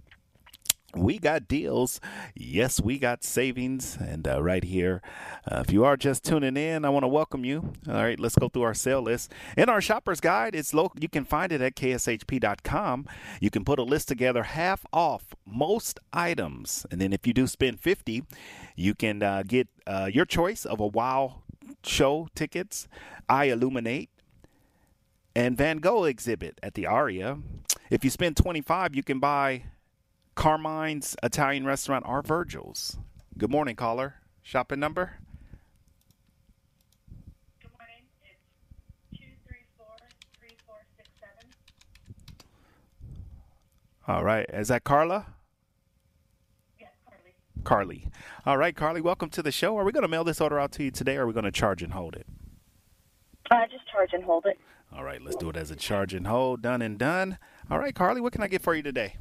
[0.96, 2.00] we got deals.
[2.36, 3.98] Yes, we got savings.
[4.00, 5.02] And uh, right here,
[5.50, 7.74] uh, if you are just tuning in, I want to welcome you.
[7.88, 9.32] All right, let's go through our sale list.
[9.58, 11.02] In our shopper's guide, it's local.
[11.02, 13.08] You can find it at kshp.com.
[13.40, 16.86] You can put a list together half off most items.
[16.92, 18.24] And then if you do spend 50,
[18.76, 21.42] you can uh, get uh, your choice of a wow
[21.84, 22.88] show tickets,
[23.30, 24.10] iLuminate,
[25.36, 27.40] and Van Gogh exhibit at the Aria.
[27.90, 29.64] If you spend 25, you can buy
[30.36, 32.98] Carmine's Italian restaurant or Virgil's.
[33.38, 34.16] Good morning, caller.
[34.44, 35.14] Shopping number?
[37.62, 38.04] Good morning.
[38.24, 39.24] It's 234-3467.
[44.08, 44.46] All right.
[44.54, 45.26] Is that Carla?
[46.80, 47.34] Yes, Carly.
[47.64, 48.08] Carly.
[48.46, 49.76] All right, Carly, welcome to the show.
[49.78, 51.46] Are we going to mail this order out to you today or are we going
[51.46, 52.28] to charge and hold it?
[53.50, 54.60] Uh, just charge and hold it.
[54.96, 56.62] All right, let's do it as a charge and hold.
[56.62, 57.38] Done and done.
[57.72, 59.16] All right, Carly, what can I get for you today?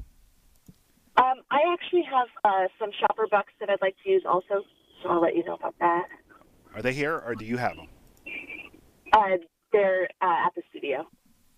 [1.16, 4.64] Um, I actually have uh, some shopper bucks that I'd like to use also,
[5.02, 6.06] so I'll let you know about that.
[6.74, 7.88] Are they here or do you have them?
[9.12, 9.36] Uh,
[9.72, 11.06] they're uh, at the studio.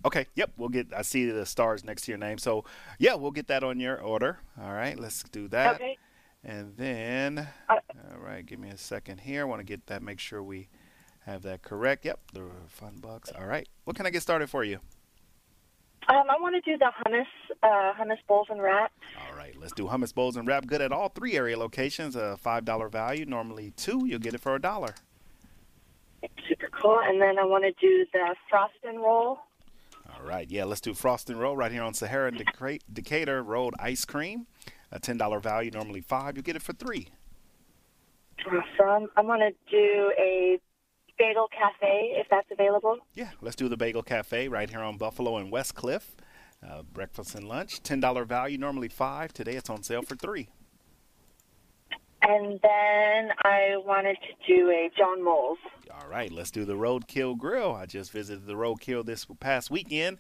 [0.05, 2.39] Okay, yep, we'll get I see the stars next to your name.
[2.39, 2.65] So,
[2.99, 4.41] yeah, we'll get that on your order.
[4.61, 5.77] All right, let's do that.
[5.77, 5.97] Okay.
[6.45, 7.77] And then Uh,
[8.13, 9.41] all right, give me a second here.
[9.41, 10.69] I want to get that make sure we
[11.25, 12.05] have that correct.
[12.05, 13.33] Yep, the fun bucks.
[13.37, 13.67] All right.
[13.85, 14.79] What can I get started for you?
[16.09, 17.27] Um, I want to do the hummus,
[17.63, 18.95] uh, hummus bowls and wraps.
[19.29, 20.67] All right, let's do hummus bowls and wrap.
[20.67, 22.15] Good at all three area locations.
[22.15, 23.27] A five dollar value.
[23.27, 24.07] Normally two.
[24.07, 24.95] You'll get it for a dollar.
[26.49, 27.01] Super cool.
[27.05, 29.41] And then I want to do the frost and roll.
[30.15, 33.75] All right, yeah, let's do frost and roll right here on Sahara Deca- Decatur rolled
[33.81, 34.47] ice cream.
[34.93, 35.73] A ten dollar value.
[35.73, 36.37] Normally five.
[36.37, 37.09] You get it for three.
[38.47, 39.09] Awesome.
[39.17, 40.61] I want to do a
[41.19, 42.99] bagel cafe if that's available.
[43.15, 46.17] Yeah, let's do the Bagel Cafe right here on Buffalo and West Cliff.
[46.67, 47.83] Uh, breakfast and lunch.
[47.83, 48.59] Ten dollar value.
[48.59, 49.33] Normally five.
[49.33, 50.49] Today it's on sale for three.
[52.23, 55.59] And then I wanted to do a John Mull's.
[55.93, 57.75] All right, let's do the Roadkill Grill.
[57.75, 60.19] I just visited the Roadkill this past weekend.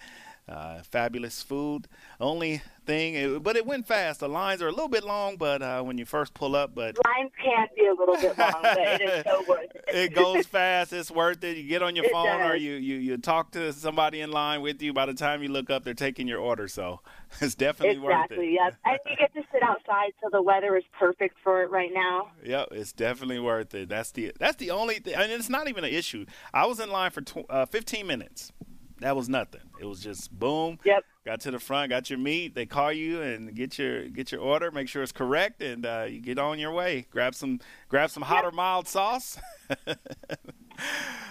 [0.48, 1.88] Uh, fabulous food.
[2.20, 4.20] Only thing, it, but it went fast.
[4.20, 6.96] The lines are a little bit long, but uh, when you first pull up, but
[7.04, 9.84] Lines can be a little bit long, but it is so worth it.
[9.88, 10.92] it goes fast.
[10.92, 11.56] It's worth it.
[11.56, 14.62] You get on your It phone or you, you you talk to somebody in line
[14.62, 14.92] with you.
[14.92, 16.68] By the time you look up, they're taking your order.
[16.68, 17.00] So
[17.40, 18.34] it's definitely worth it.
[18.34, 18.72] Exactly, yes.
[18.84, 22.30] And you get to sit outside, so the weather is perfect for it right now.
[22.44, 23.88] Yep, it's definitely worth it.
[23.88, 26.24] That's the that's the only thing, and it's not even an issue.
[26.54, 28.52] I was in line for tw- uh, 15 minutes.
[29.00, 29.60] That was nothing.
[29.80, 30.78] It was just boom.
[30.84, 31.04] Yep.
[31.26, 32.54] Got to the front, got your meat.
[32.54, 34.70] They call you and get your get your order.
[34.70, 37.06] Make sure it's correct, and uh, you get on your way.
[37.10, 39.38] Grab some grab some hot or mild sauce.
[39.68, 39.98] That's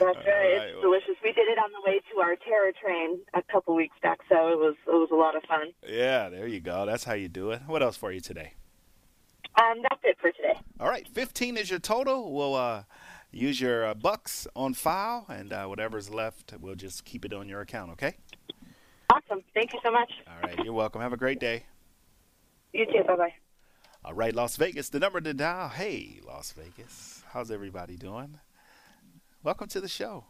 [0.02, 0.16] right.
[0.28, 1.16] It's delicious.
[1.24, 4.50] We did it on the way to our terror train a couple weeks back, so
[4.50, 5.72] it was it was a lot of fun.
[5.88, 6.86] yeah, there you go.
[6.86, 7.62] That's how you do it.
[7.66, 8.54] What else for you today?
[9.58, 10.60] Um, that's it for today.
[10.80, 12.34] All right, 15 is your total.
[12.34, 12.84] We'll uh,
[13.36, 17.50] use your uh, bucks on file, and uh, whatever's left, we'll just keep it on
[17.50, 17.92] your account.
[17.92, 18.16] Okay.
[19.12, 19.44] Awesome.
[19.54, 20.12] Thank you so much.
[20.28, 20.58] All right.
[20.64, 21.02] You're welcome.
[21.02, 21.66] Have a great day.
[22.74, 23.04] You too.
[23.06, 23.34] Bye bye.
[24.04, 25.70] All right, Las Vegas, the number to dial.
[25.70, 27.24] Hey, Las Vegas.
[27.32, 28.40] How's everybody doing?
[29.44, 30.26] Welcome to the show.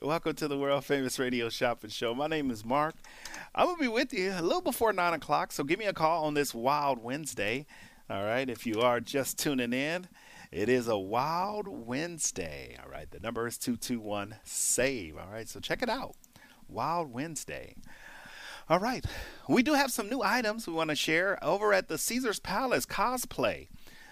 [0.00, 2.14] Welcome to the world famous radio shopping show.
[2.14, 2.94] My name is Mark.
[3.54, 5.92] I'm going to be with you a little before 9 o'clock, so give me a
[5.92, 7.66] call on this Wild Wednesday.
[8.08, 10.08] All right, if you are just tuning in,
[10.52, 12.76] it is a Wild Wednesday.
[12.82, 15.16] All right, the number is 221 SAVE.
[15.16, 16.14] All right, so check it out.
[16.68, 17.74] Wild Wednesday.
[18.68, 19.04] All right.
[19.48, 22.86] We do have some new items we want to share over at the Caesars Palace
[22.86, 23.68] cosplay.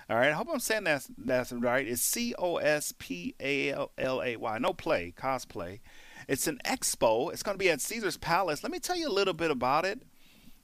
[0.08, 0.30] All right.
[0.30, 1.86] I hope I'm saying that's that's right.
[1.86, 4.58] It's C O S P A L L A Y.
[4.58, 5.80] No play, cosplay.
[6.26, 7.32] It's an expo.
[7.32, 8.62] It's going to be at Caesars Palace.
[8.62, 10.02] Let me tell you a little bit about it.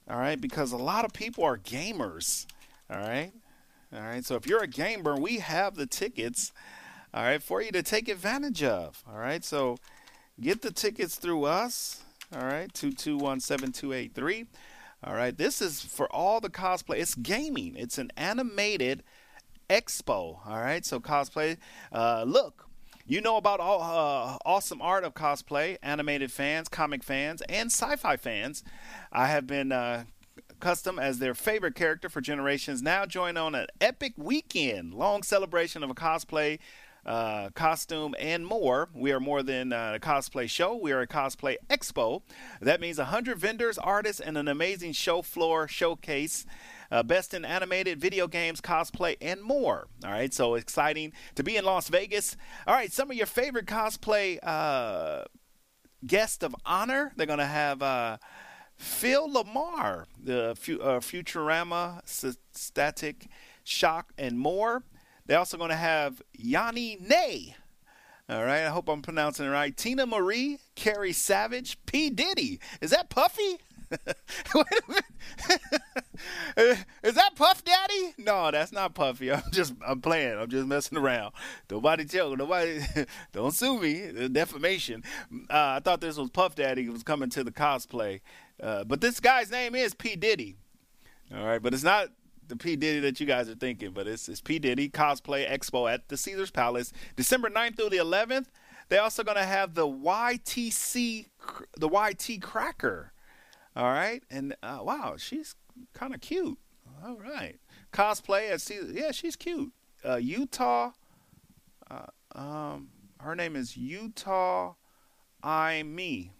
[0.09, 2.47] All right, because a lot of people are gamers.
[2.91, 3.33] All right.
[3.95, 4.24] All right.
[4.24, 6.53] So if you're a gamer, we have the tickets.
[7.14, 9.03] All right, for you to take advantage of.
[9.09, 9.45] All right.
[9.45, 9.78] So
[10.41, 12.03] get the tickets through us.
[12.34, 14.47] All right, 221-7283.
[15.05, 16.99] All right, this is for all the cosplay.
[16.99, 17.76] It's gaming.
[17.76, 19.05] It's an animated
[19.70, 20.39] expo.
[20.45, 21.57] All right, so cosplay.
[21.93, 22.66] Uh, look,
[23.09, 28.16] You know about all uh, awesome art of cosplay, animated fans, comic fans, and sci-fi
[28.16, 28.64] fans.
[29.12, 30.05] I have been uh,
[30.61, 32.83] custom as their favorite character for generations.
[32.83, 36.59] Now join on an epic weekend, long celebration of a cosplay.
[37.05, 38.89] Uh, costume and more.
[38.93, 40.75] We are more than uh, a cosplay show.
[40.75, 42.23] We are a cosplay expo.
[42.61, 46.45] That means 100 vendors, artists, and an amazing show floor showcase
[46.91, 49.89] uh, best in animated video games, cosplay, and more.
[50.05, 52.37] All right, so exciting to be in Las Vegas.
[52.67, 55.25] All right, some of your favorite cosplay uh,
[56.07, 57.13] guests of honor.
[57.17, 58.19] They're going to have uh,
[58.77, 60.55] Phil LaMarr, the uh,
[61.01, 62.01] Futurama,
[62.53, 63.29] Static
[63.64, 64.85] Shock, and more.
[65.27, 67.57] They're also going to have Yanni Nay.
[68.29, 69.77] All right, I hope I'm pronouncing it right.
[69.77, 72.11] Tina Marie, Carrie Savage, P.
[72.11, 72.59] Diddy.
[72.81, 73.59] Is that Puffy?
[76.57, 78.14] Is that Puff Daddy?
[78.18, 79.33] No, that's not Puffy.
[79.33, 80.39] I'm just I'm playing.
[80.39, 81.35] I'm just messing around.
[81.70, 82.81] Nobody tell nobody
[83.33, 84.29] don't sue me.
[84.29, 85.05] Defamation.
[85.51, 88.20] Uh, I thought this was Puff Daddy was coming to the cosplay.
[88.63, 90.17] Uh, but this guy's name is P.
[90.17, 90.57] Diddy.
[91.35, 92.09] All right, but it's not
[92.49, 92.77] the P.
[92.77, 94.59] Diddy that you guys are thinking, but it's, it's P.
[94.59, 98.47] Diddy Cosplay Expo at the Caesars Palace, December 9th through the 11th.
[98.89, 101.27] They're also going to have the YTC,
[101.77, 103.13] the YT Cracker.
[103.75, 105.55] All right, and uh, wow, she's
[105.93, 106.59] kind of cute.
[107.05, 107.59] All right,
[107.93, 108.93] cosplay at Caesars.
[108.95, 109.73] Yeah, she's cute.
[110.05, 110.93] Uh, Utah.
[111.91, 112.89] Uh, um,
[113.21, 114.75] her name is Utah
[115.43, 116.33] I Me.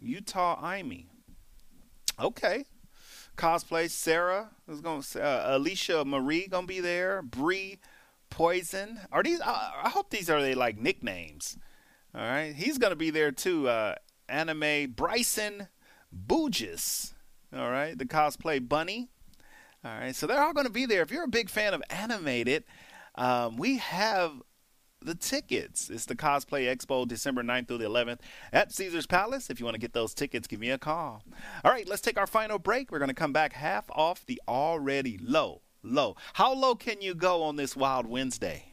[0.00, 1.11] Utah I Me.
[2.20, 2.64] Okay,
[3.36, 3.90] cosplay.
[3.90, 5.02] Sarah is going.
[5.02, 7.22] to uh, Alicia Marie gonna be there.
[7.22, 7.78] Bree
[8.30, 9.00] Poison.
[9.10, 9.40] Are these?
[9.40, 11.56] I, I hope these are they like nicknames.
[12.14, 13.68] All right, he's gonna be there too.
[13.68, 13.94] Uh,
[14.28, 15.68] anime Bryson
[16.14, 17.12] Baugus.
[17.54, 19.08] All right, the cosplay bunny.
[19.84, 21.02] All right, so they're all to be there.
[21.02, 22.64] If you're a big fan of animated,
[23.16, 24.42] um, we have
[25.04, 25.90] the tickets.
[25.90, 28.20] It's the Cosplay Expo December 9th through the 11th
[28.52, 29.50] at Caesars Palace.
[29.50, 31.22] If you want to get those tickets, give me a call.
[31.64, 32.90] All right, let's take our final break.
[32.90, 36.16] We're going to come back half off the already low, low.
[36.34, 38.72] How low can you go on this Wild Wednesday?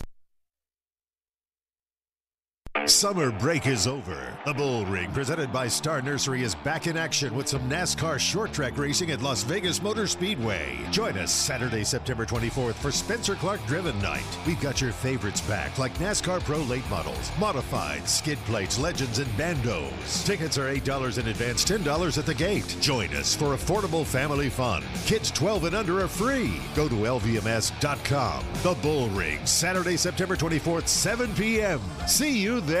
[2.87, 4.35] Summer break is over.
[4.43, 8.51] The Bull Ring, presented by Star Nursery, is back in action with some NASCAR short
[8.51, 10.77] track racing at Las Vegas Motor Speedway.
[10.89, 14.25] Join us Saturday, September 24th for Spencer Clark Driven Night.
[14.47, 19.29] We've got your favorites back, like NASCAR Pro late models, modified, skid plates, legends, and
[19.37, 20.25] bandos.
[20.25, 22.75] Tickets are $8 in advance, $10 at the gate.
[22.81, 24.83] Join us for affordable family fun.
[25.05, 26.59] Kids 12 and under are free.
[26.75, 28.43] Go to LVMS.com.
[28.63, 31.79] The Bull Ring, Saturday, September 24th, 7 p.m.
[32.07, 32.80] See you there.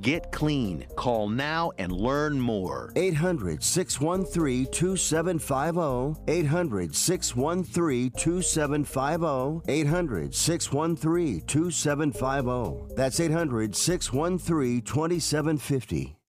[0.00, 0.86] Get clean.
[0.96, 2.92] Call now and learn more.
[2.96, 6.22] 800 613 2750.
[6.26, 9.62] 800 613 2750.
[9.70, 12.94] 800 613 2750.
[12.96, 16.19] That's 800 613 2750.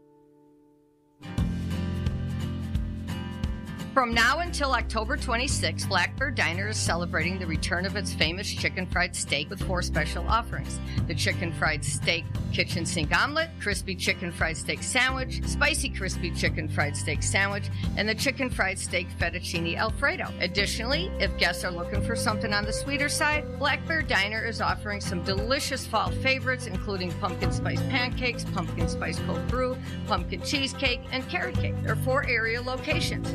[3.93, 8.49] From now until October 26th, Black Bear Diner is celebrating the return of its famous
[8.49, 12.23] chicken fried steak with four special offerings the chicken fried steak
[12.53, 18.07] kitchen sink omelet, crispy chicken fried steak sandwich, spicy crispy chicken fried steak sandwich, and
[18.07, 20.25] the chicken fried steak fettuccine alfredo.
[20.39, 24.61] Additionally, if guests are looking for something on the sweeter side, Black Bear Diner is
[24.61, 29.77] offering some delicious fall favorites, including pumpkin spice pancakes, pumpkin spice cold brew,
[30.07, 31.75] pumpkin cheesecake, and carrot cake.
[31.83, 33.27] There are four area locations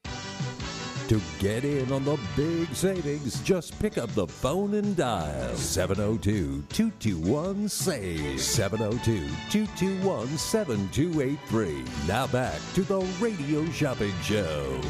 [1.09, 6.65] To get in on the big savings, just pick up the phone and dial 702
[6.71, 8.41] 221 SAVE.
[8.41, 9.19] 702
[9.51, 11.85] 221 7283.
[12.09, 14.81] Now back to the Radio Shopping Show.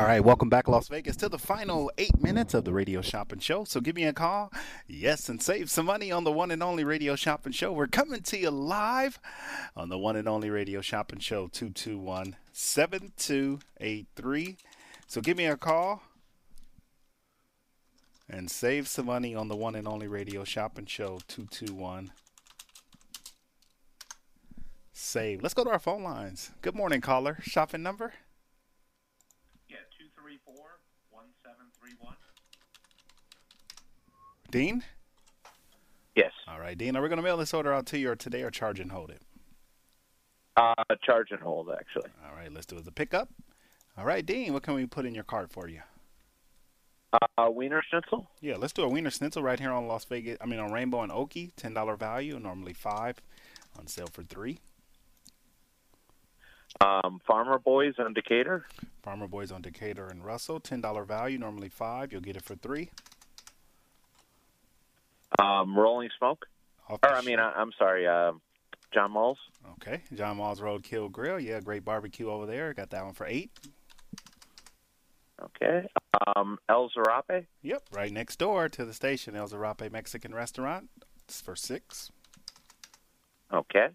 [0.00, 3.38] All right, welcome back, Las Vegas, to the final eight minutes of the Radio Shopping
[3.38, 3.64] Show.
[3.64, 4.50] So give me a call,
[4.88, 7.70] yes, and save some money on the one and only Radio Shopping Show.
[7.70, 9.18] We're coming to you live
[9.76, 14.56] on the one and only Radio Shopping Show, 221 7283.
[15.06, 16.00] So give me a call
[18.26, 22.12] and save some money on the one and only Radio Shopping Show, 221
[24.94, 25.42] Save.
[25.42, 26.52] Let's go to our phone lines.
[26.62, 27.36] Good morning, caller.
[27.42, 28.14] Shopping number?
[34.50, 34.82] Dean?
[36.16, 36.32] Yes.
[36.48, 36.96] All right, Dean.
[36.96, 38.90] Are we going to mail this order out to you or today or charge and
[38.90, 39.22] hold it?
[40.56, 42.10] Uh, charge and hold, actually.
[42.28, 43.28] All right, let's do it as a pickup.
[43.96, 45.80] All right, Dean, what can we put in your cart for you?
[47.12, 48.28] Uh, Wiener Schnitzel?
[48.40, 50.36] Yeah, let's do a Wiener Schnitzel right here on Las Vegas.
[50.40, 53.16] I mean, on Rainbow and Oakey, $10 value, normally 5
[53.78, 54.58] on sale for 3
[56.80, 58.64] Um, Farmer Boys on Decatur?
[59.02, 62.90] Farmer Boys on Decatur and Russell, $10 value, normally 5 You'll get it for 3
[65.38, 66.46] Um, Rolling Smoke?
[66.88, 68.32] Or, I mean, I, I'm sorry, uh,
[68.92, 69.38] John Mull's?
[69.72, 71.38] Okay, John Mull's Roadkill Grill.
[71.38, 72.74] Yeah, great barbecue over there.
[72.74, 73.50] Got that one for 8
[75.42, 75.86] Okay.
[76.36, 77.46] Um, El Zarape?
[77.62, 80.90] Yep, right next door to the station, El Zarape Mexican Restaurant.
[81.24, 82.10] It's for 6
[83.52, 83.86] Okay.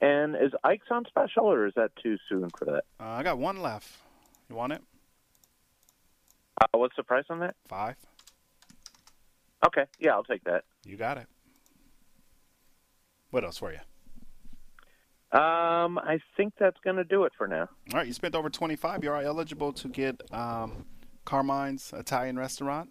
[0.00, 2.84] And is Ike's on special, or is that too soon for that?
[2.98, 3.88] uh, I got one left.
[4.50, 4.82] You want it?
[6.60, 7.54] Uh, what's the price on that?
[7.68, 7.94] 5
[9.64, 9.84] Okay.
[9.98, 10.64] Yeah, I'll take that.
[10.84, 11.26] You got it.
[13.30, 13.78] What else for you?
[15.38, 17.68] Um, I think that's going to do it for now.
[17.92, 19.02] All right, you spent over 25.
[19.02, 20.84] You are eligible to get um,
[21.24, 22.90] Carmine's Italian restaurant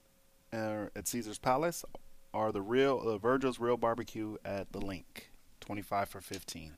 [0.51, 1.85] uh, at Caesar's Palace
[2.33, 5.03] or the real uh, Virgil's Real Barbecue at the LINQ.
[5.59, 6.73] 25 for 15.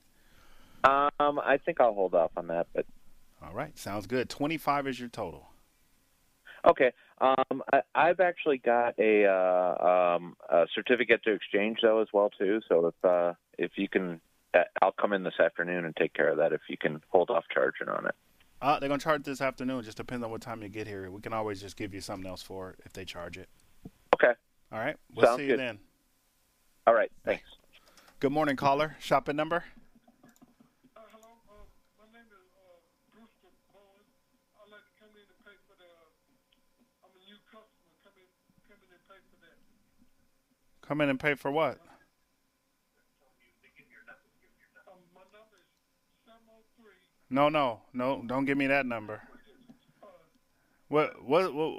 [0.84, 2.84] Um, I think I'll hold off on that, but
[3.42, 4.28] All right, sounds good.
[4.28, 5.48] 25 is your total.
[6.66, 6.92] Okay.
[7.20, 12.30] Um, I, I've actually got a, uh, um, a certificate to exchange though as well
[12.36, 12.60] too.
[12.68, 14.20] So if uh, if you can,
[14.52, 16.52] uh, I'll come in this afternoon and take care of that.
[16.52, 18.14] If you can hold off charging on it.
[18.60, 19.80] Uh, they're going to charge this afternoon.
[19.80, 21.10] It just depends on what time you get here.
[21.10, 23.48] We can always just give you something else for it if they charge it.
[24.14, 24.32] Okay.
[24.72, 25.60] All right, we'll Sounds see you good.
[25.60, 25.78] then.
[26.86, 27.10] All right.
[27.24, 27.44] Thanks.
[28.20, 28.96] Good morning, caller.
[29.00, 29.64] Shopping number?
[40.86, 41.78] Come in and pay for what?
[47.30, 48.22] No, no, no!
[48.26, 49.22] Don't give me that number.
[50.88, 51.72] What, what, what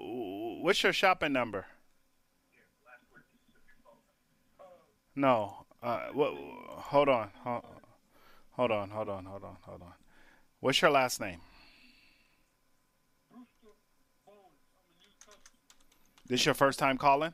[0.62, 1.66] what's your shopping number?
[5.16, 5.66] No.
[5.82, 6.34] Uh, what?
[6.34, 7.30] Hold on.
[7.44, 7.64] Hold,
[8.52, 8.90] hold on.
[8.90, 9.26] Hold on.
[9.26, 9.58] Hold on.
[9.62, 9.94] Hold on.
[10.60, 11.40] What's your last name?
[16.28, 17.34] This your first time calling?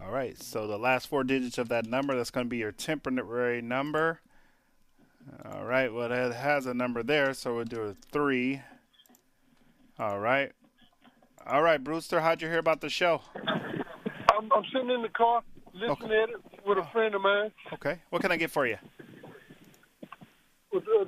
[0.00, 0.40] All right.
[0.40, 4.20] So the last four digits of that number, that's going to be your temporary number.
[5.44, 5.92] All right.
[5.92, 8.62] Well, it has a number there, so we'll do a three.
[9.98, 10.52] All right.
[11.46, 12.20] All right, Brewster.
[12.20, 13.20] How'd you hear about the show?
[13.36, 15.42] I'm, I'm sitting in the car
[15.72, 16.36] listening at it
[16.66, 17.50] with a friend of mine.
[17.74, 17.98] Okay.
[18.10, 18.78] What can I get for you?
[20.72, 21.04] With, uh,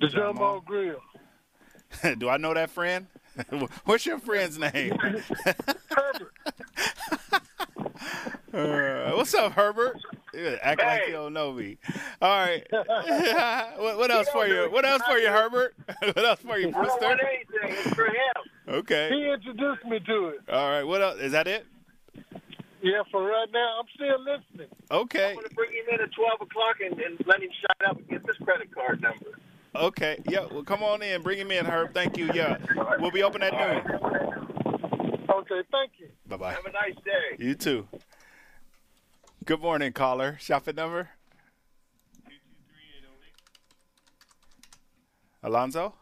[0.00, 1.00] the John Ball Grill.
[2.18, 3.06] Do I know that friend?
[3.84, 4.92] What's your friend's name?
[5.90, 6.32] Herbert.
[8.52, 9.96] Uh, what's up, Herbert?
[10.62, 11.78] Act like you don't know me.
[12.22, 12.64] All right.
[12.70, 14.68] what, what else for you?
[14.76, 15.74] What else for you, Herbert?
[16.00, 17.04] what else for you, Brewster?
[17.04, 17.46] anything.
[17.62, 18.14] It's for him.
[18.68, 19.10] Okay.
[19.10, 20.40] He introduced me to it.
[20.50, 20.84] All right.
[20.84, 21.20] What else?
[21.20, 21.66] Is that it?
[22.82, 24.68] Yeah, for right now, I'm still listening.
[24.90, 25.30] Okay.
[25.30, 27.96] I'm going to bring him in at 12 o'clock and, and let him sign up
[27.96, 29.38] and get this credit card number.
[29.74, 30.22] Okay.
[30.28, 30.46] Yeah.
[30.50, 31.22] Well, come on in.
[31.22, 31.94] Bring him in, Herb.
[31.94, 32.30] Thank you.
[32.32, 32.58] Yeah.
[33.00, 33.98] We'll be open at noon.
[35.28, 36.08] Okay, thank you.
[36.28, 36.52] Bye bye.
[36.52, 37.44] Have a nice day.
[37.44, 37.86] You too.
[39.46, 40.36] Good morning, caller.
[40.40, 41.10] Shopping number?
[45.42, 45.94] Alonzo?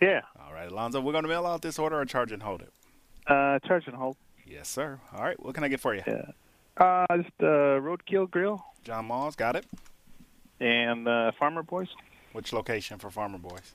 [0.00, 0.22] Yeah.
[0.44, 1.00] All right, Alonzo.
[1.00, 2.72] We're going to mail out this order or charge and hold it?
[3.26, 4.16] Uh, charge and hold.
[4.46, 4.98] Yes, sir.
[5.14, 5.42] All right.
[5.42, 6.02] What can I get for you?
[6.06, 6.22] Yeah.
[6.76, 9.36] Uh, just uh, Roadkill Grill John Mull's.
[9.36, 9.66] Got it.
[10.60, 11.88] and uh, Farmer Boys.
[12.32, 13.74] Which location for Farmer Boys?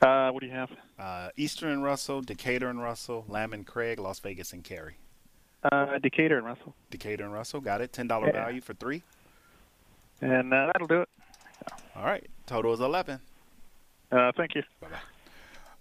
[0.00, 0.70] Uh, what do you have?
[0.98, 4.96] Uh, Eastern and Russell, Decatur and Russell, Lamb and Craig, Las Vegas and Cary.
[5.62, 6.74] Uh, Decatur and Russell.
[6.90, 7.60] Decatur and Russell.
[7.60, 7.92] Got it.
[7.92, 8.32] $10 Yeah.
[8.32, 9.02] value for three.
[10.22, 11.08] And uh, that'll do it.
[11.94, 12.26] All right.
[12.46, 13.20] Total is 11.
[14.12, 14.62] Uh, thank you.
[14.80, 14.96] Bye bye.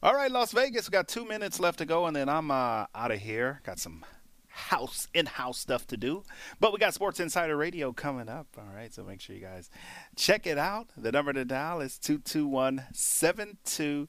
[0.02, 0.88] All right, Las Vegas.
[0.88, 3.60] We got two minutes left to go, and then I'm uh, out of here.
[3.66, 4.06] Got some
[4.48, 6.24] house in-house stuff to do,
[6.60, 8.48] but we got Sports Insider Radio coming up.
[8.58, 9.70] All right, so make sure you guys
[10.16, 10.88] check it out.
[10.98, 14.08] The number to dial is two two one seven two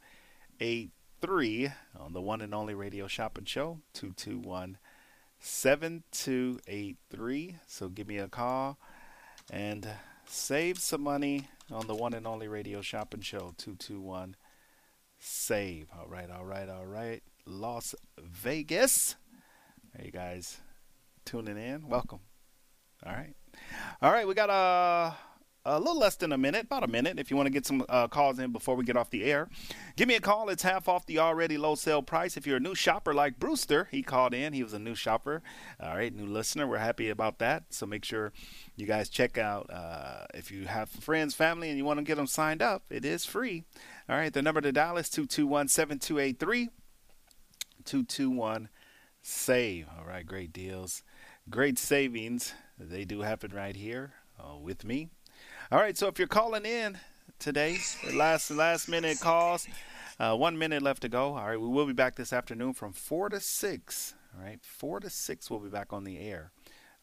[0.60, 0.90] eight
[1.20, 3.80] three on the one and only Radio Shopping Show.
[3.92, 4.78] Two two one
[5.40, 7.56] 7283.
[7.66, 8.78] So give me a call
[9.50, 9.88] and
[10.26, 14.36] save some money on the one and only radio shopping show 221
[15.18, 15.88] save.
[15.98, 17.22] All right, all right, all right.
[17.46, 19.16] Las Vegas.
[19.96, 20.58] Hey, guys
[21.24, 21.88] tuning in.
[21.88, 22.20] Welcome.
[23.04, 23.34] All right.
[24.02, 25.14] All right, we got a.
[25.64, 27.84] a little less than a minute, about a minute, if you want to get some
[27.88, 29.48] uh, calls in before we get off the air.
[29.96, 30.48] Give me a call.
[30.48, 32.36] It's half off the already low sale price.
[32.36, 34.52] If you're a new shopper like Brewster, he called in.
[34.52, 35.42] He was a new shopper.
[35.78, 36.66] All right, new listener.
[36.66, 37.64] We're happy about that.
[37.70, 38.32] So make sure
[38.76, 39.68] you guys check out.
[39.70, 43.04] Uh, if you have friends, family, and you want to get them signed up, it
[43.04, 43.64] is free.
[44.08, 46.70] All right, the number to dial is 221 7283.
[47.84, 48.68] 221
[49.22, 49.86] SAVE.
[49.98, 51.02] All right, great deals,
[51.48, 52.54] great savings.
[52.78, 55.10] They do happen right here uh, with me.
[55.72, 56.98] All right, so if you're calling in
[57.38, 57.78] today,
[58.14, 59.66] last last minute calls,
[60.18, 61.36] uh, one minute left to go.
[61.36, 64.14] All right, we will be back this afternoon from four to six.
[64.36, 66.50] All right, four to six, we'll be back on the air.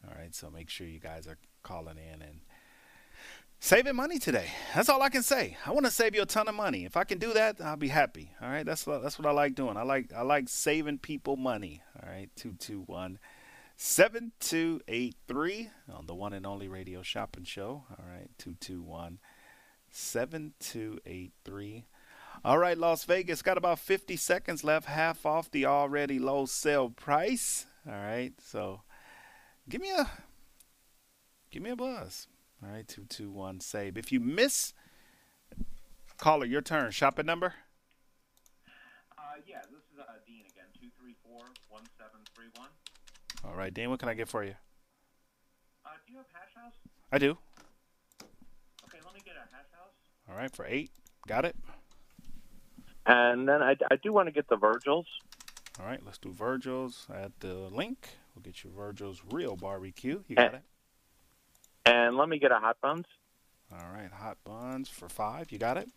[0.06, 2.40] All right, so make sure you guys are calling in and
[3.60, 4.46] saving money today.
[4.74, 5.56] That's all I can say.
[5.66, 6.84] I want to save you a ton of money.
[6.84, 8.30] If I can do that, I'll be happy.
[8.40, 9.76] All right, that's that's what I like doing.
[9.76, 11.82] I like I like saving people money.
[12.00, 13.18] All right, two two one.
[13.80, 17.84] 7283 on the one and only radio shopping show.
[17.90, 19.20] All right, 221
[19.88, 21.86] 7283.
[22.44, 26.90] All right, Las Vegas got about 50 seconds left, half off the already low sale
[26.90, 27.66] price.
[27.86, 28.82] All right, so
[29.68, 30.10] give me a
[31.52, 32.26] give me a buzz.
[32.60, 33.96] All right, 221 save.
[33.96, 34.72] If you miss
[36.16, 36.90] caller, your turn.
[36.90, 37.54] Shopping number?
[39.16, 42.70] Uh, yeah, this is uh, Dean again, 234 1731.
[43.44, 44.54] All right, Dean, what can I get for you?
[45.84, 46.72] Uh, do you have hash house?
[47.12, 47.38] I do.
[48.88, 49.94] Okay, let me get a hash house.
[50.28, 50.90] All right, for eight.
[51.26, 51.56] Got it.
[53.06, 55.06] And then I, I do want to get the Virgils.
[55.80, 57.96] All right, let's do Virgil's at the LINQ.
[58.34, 60.22] We'll get you Virgil's real barbecue.
[60.28, 60.62] You got it.
[61.86, 63.06] And let me get a hot buns.
[63.72, 65.50] All right, hot buns for five.
[65.52, 65.88] You got it.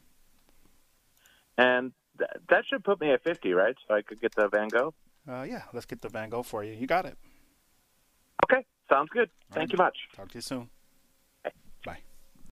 [1.58, 3.76] And th- that should put me at 50, right?
[3.88, 4.94] So I could get the Van Gogh?
[5.28, 6.74] Uh, yeah, let's get the Van Gogh for you.
[6.74, 7.18] You got it.
[8.46, 9.30] Okay, sounds good.
[9.54, 9.98] Thank you much.
[10.16, 10.70] Talk to you soon.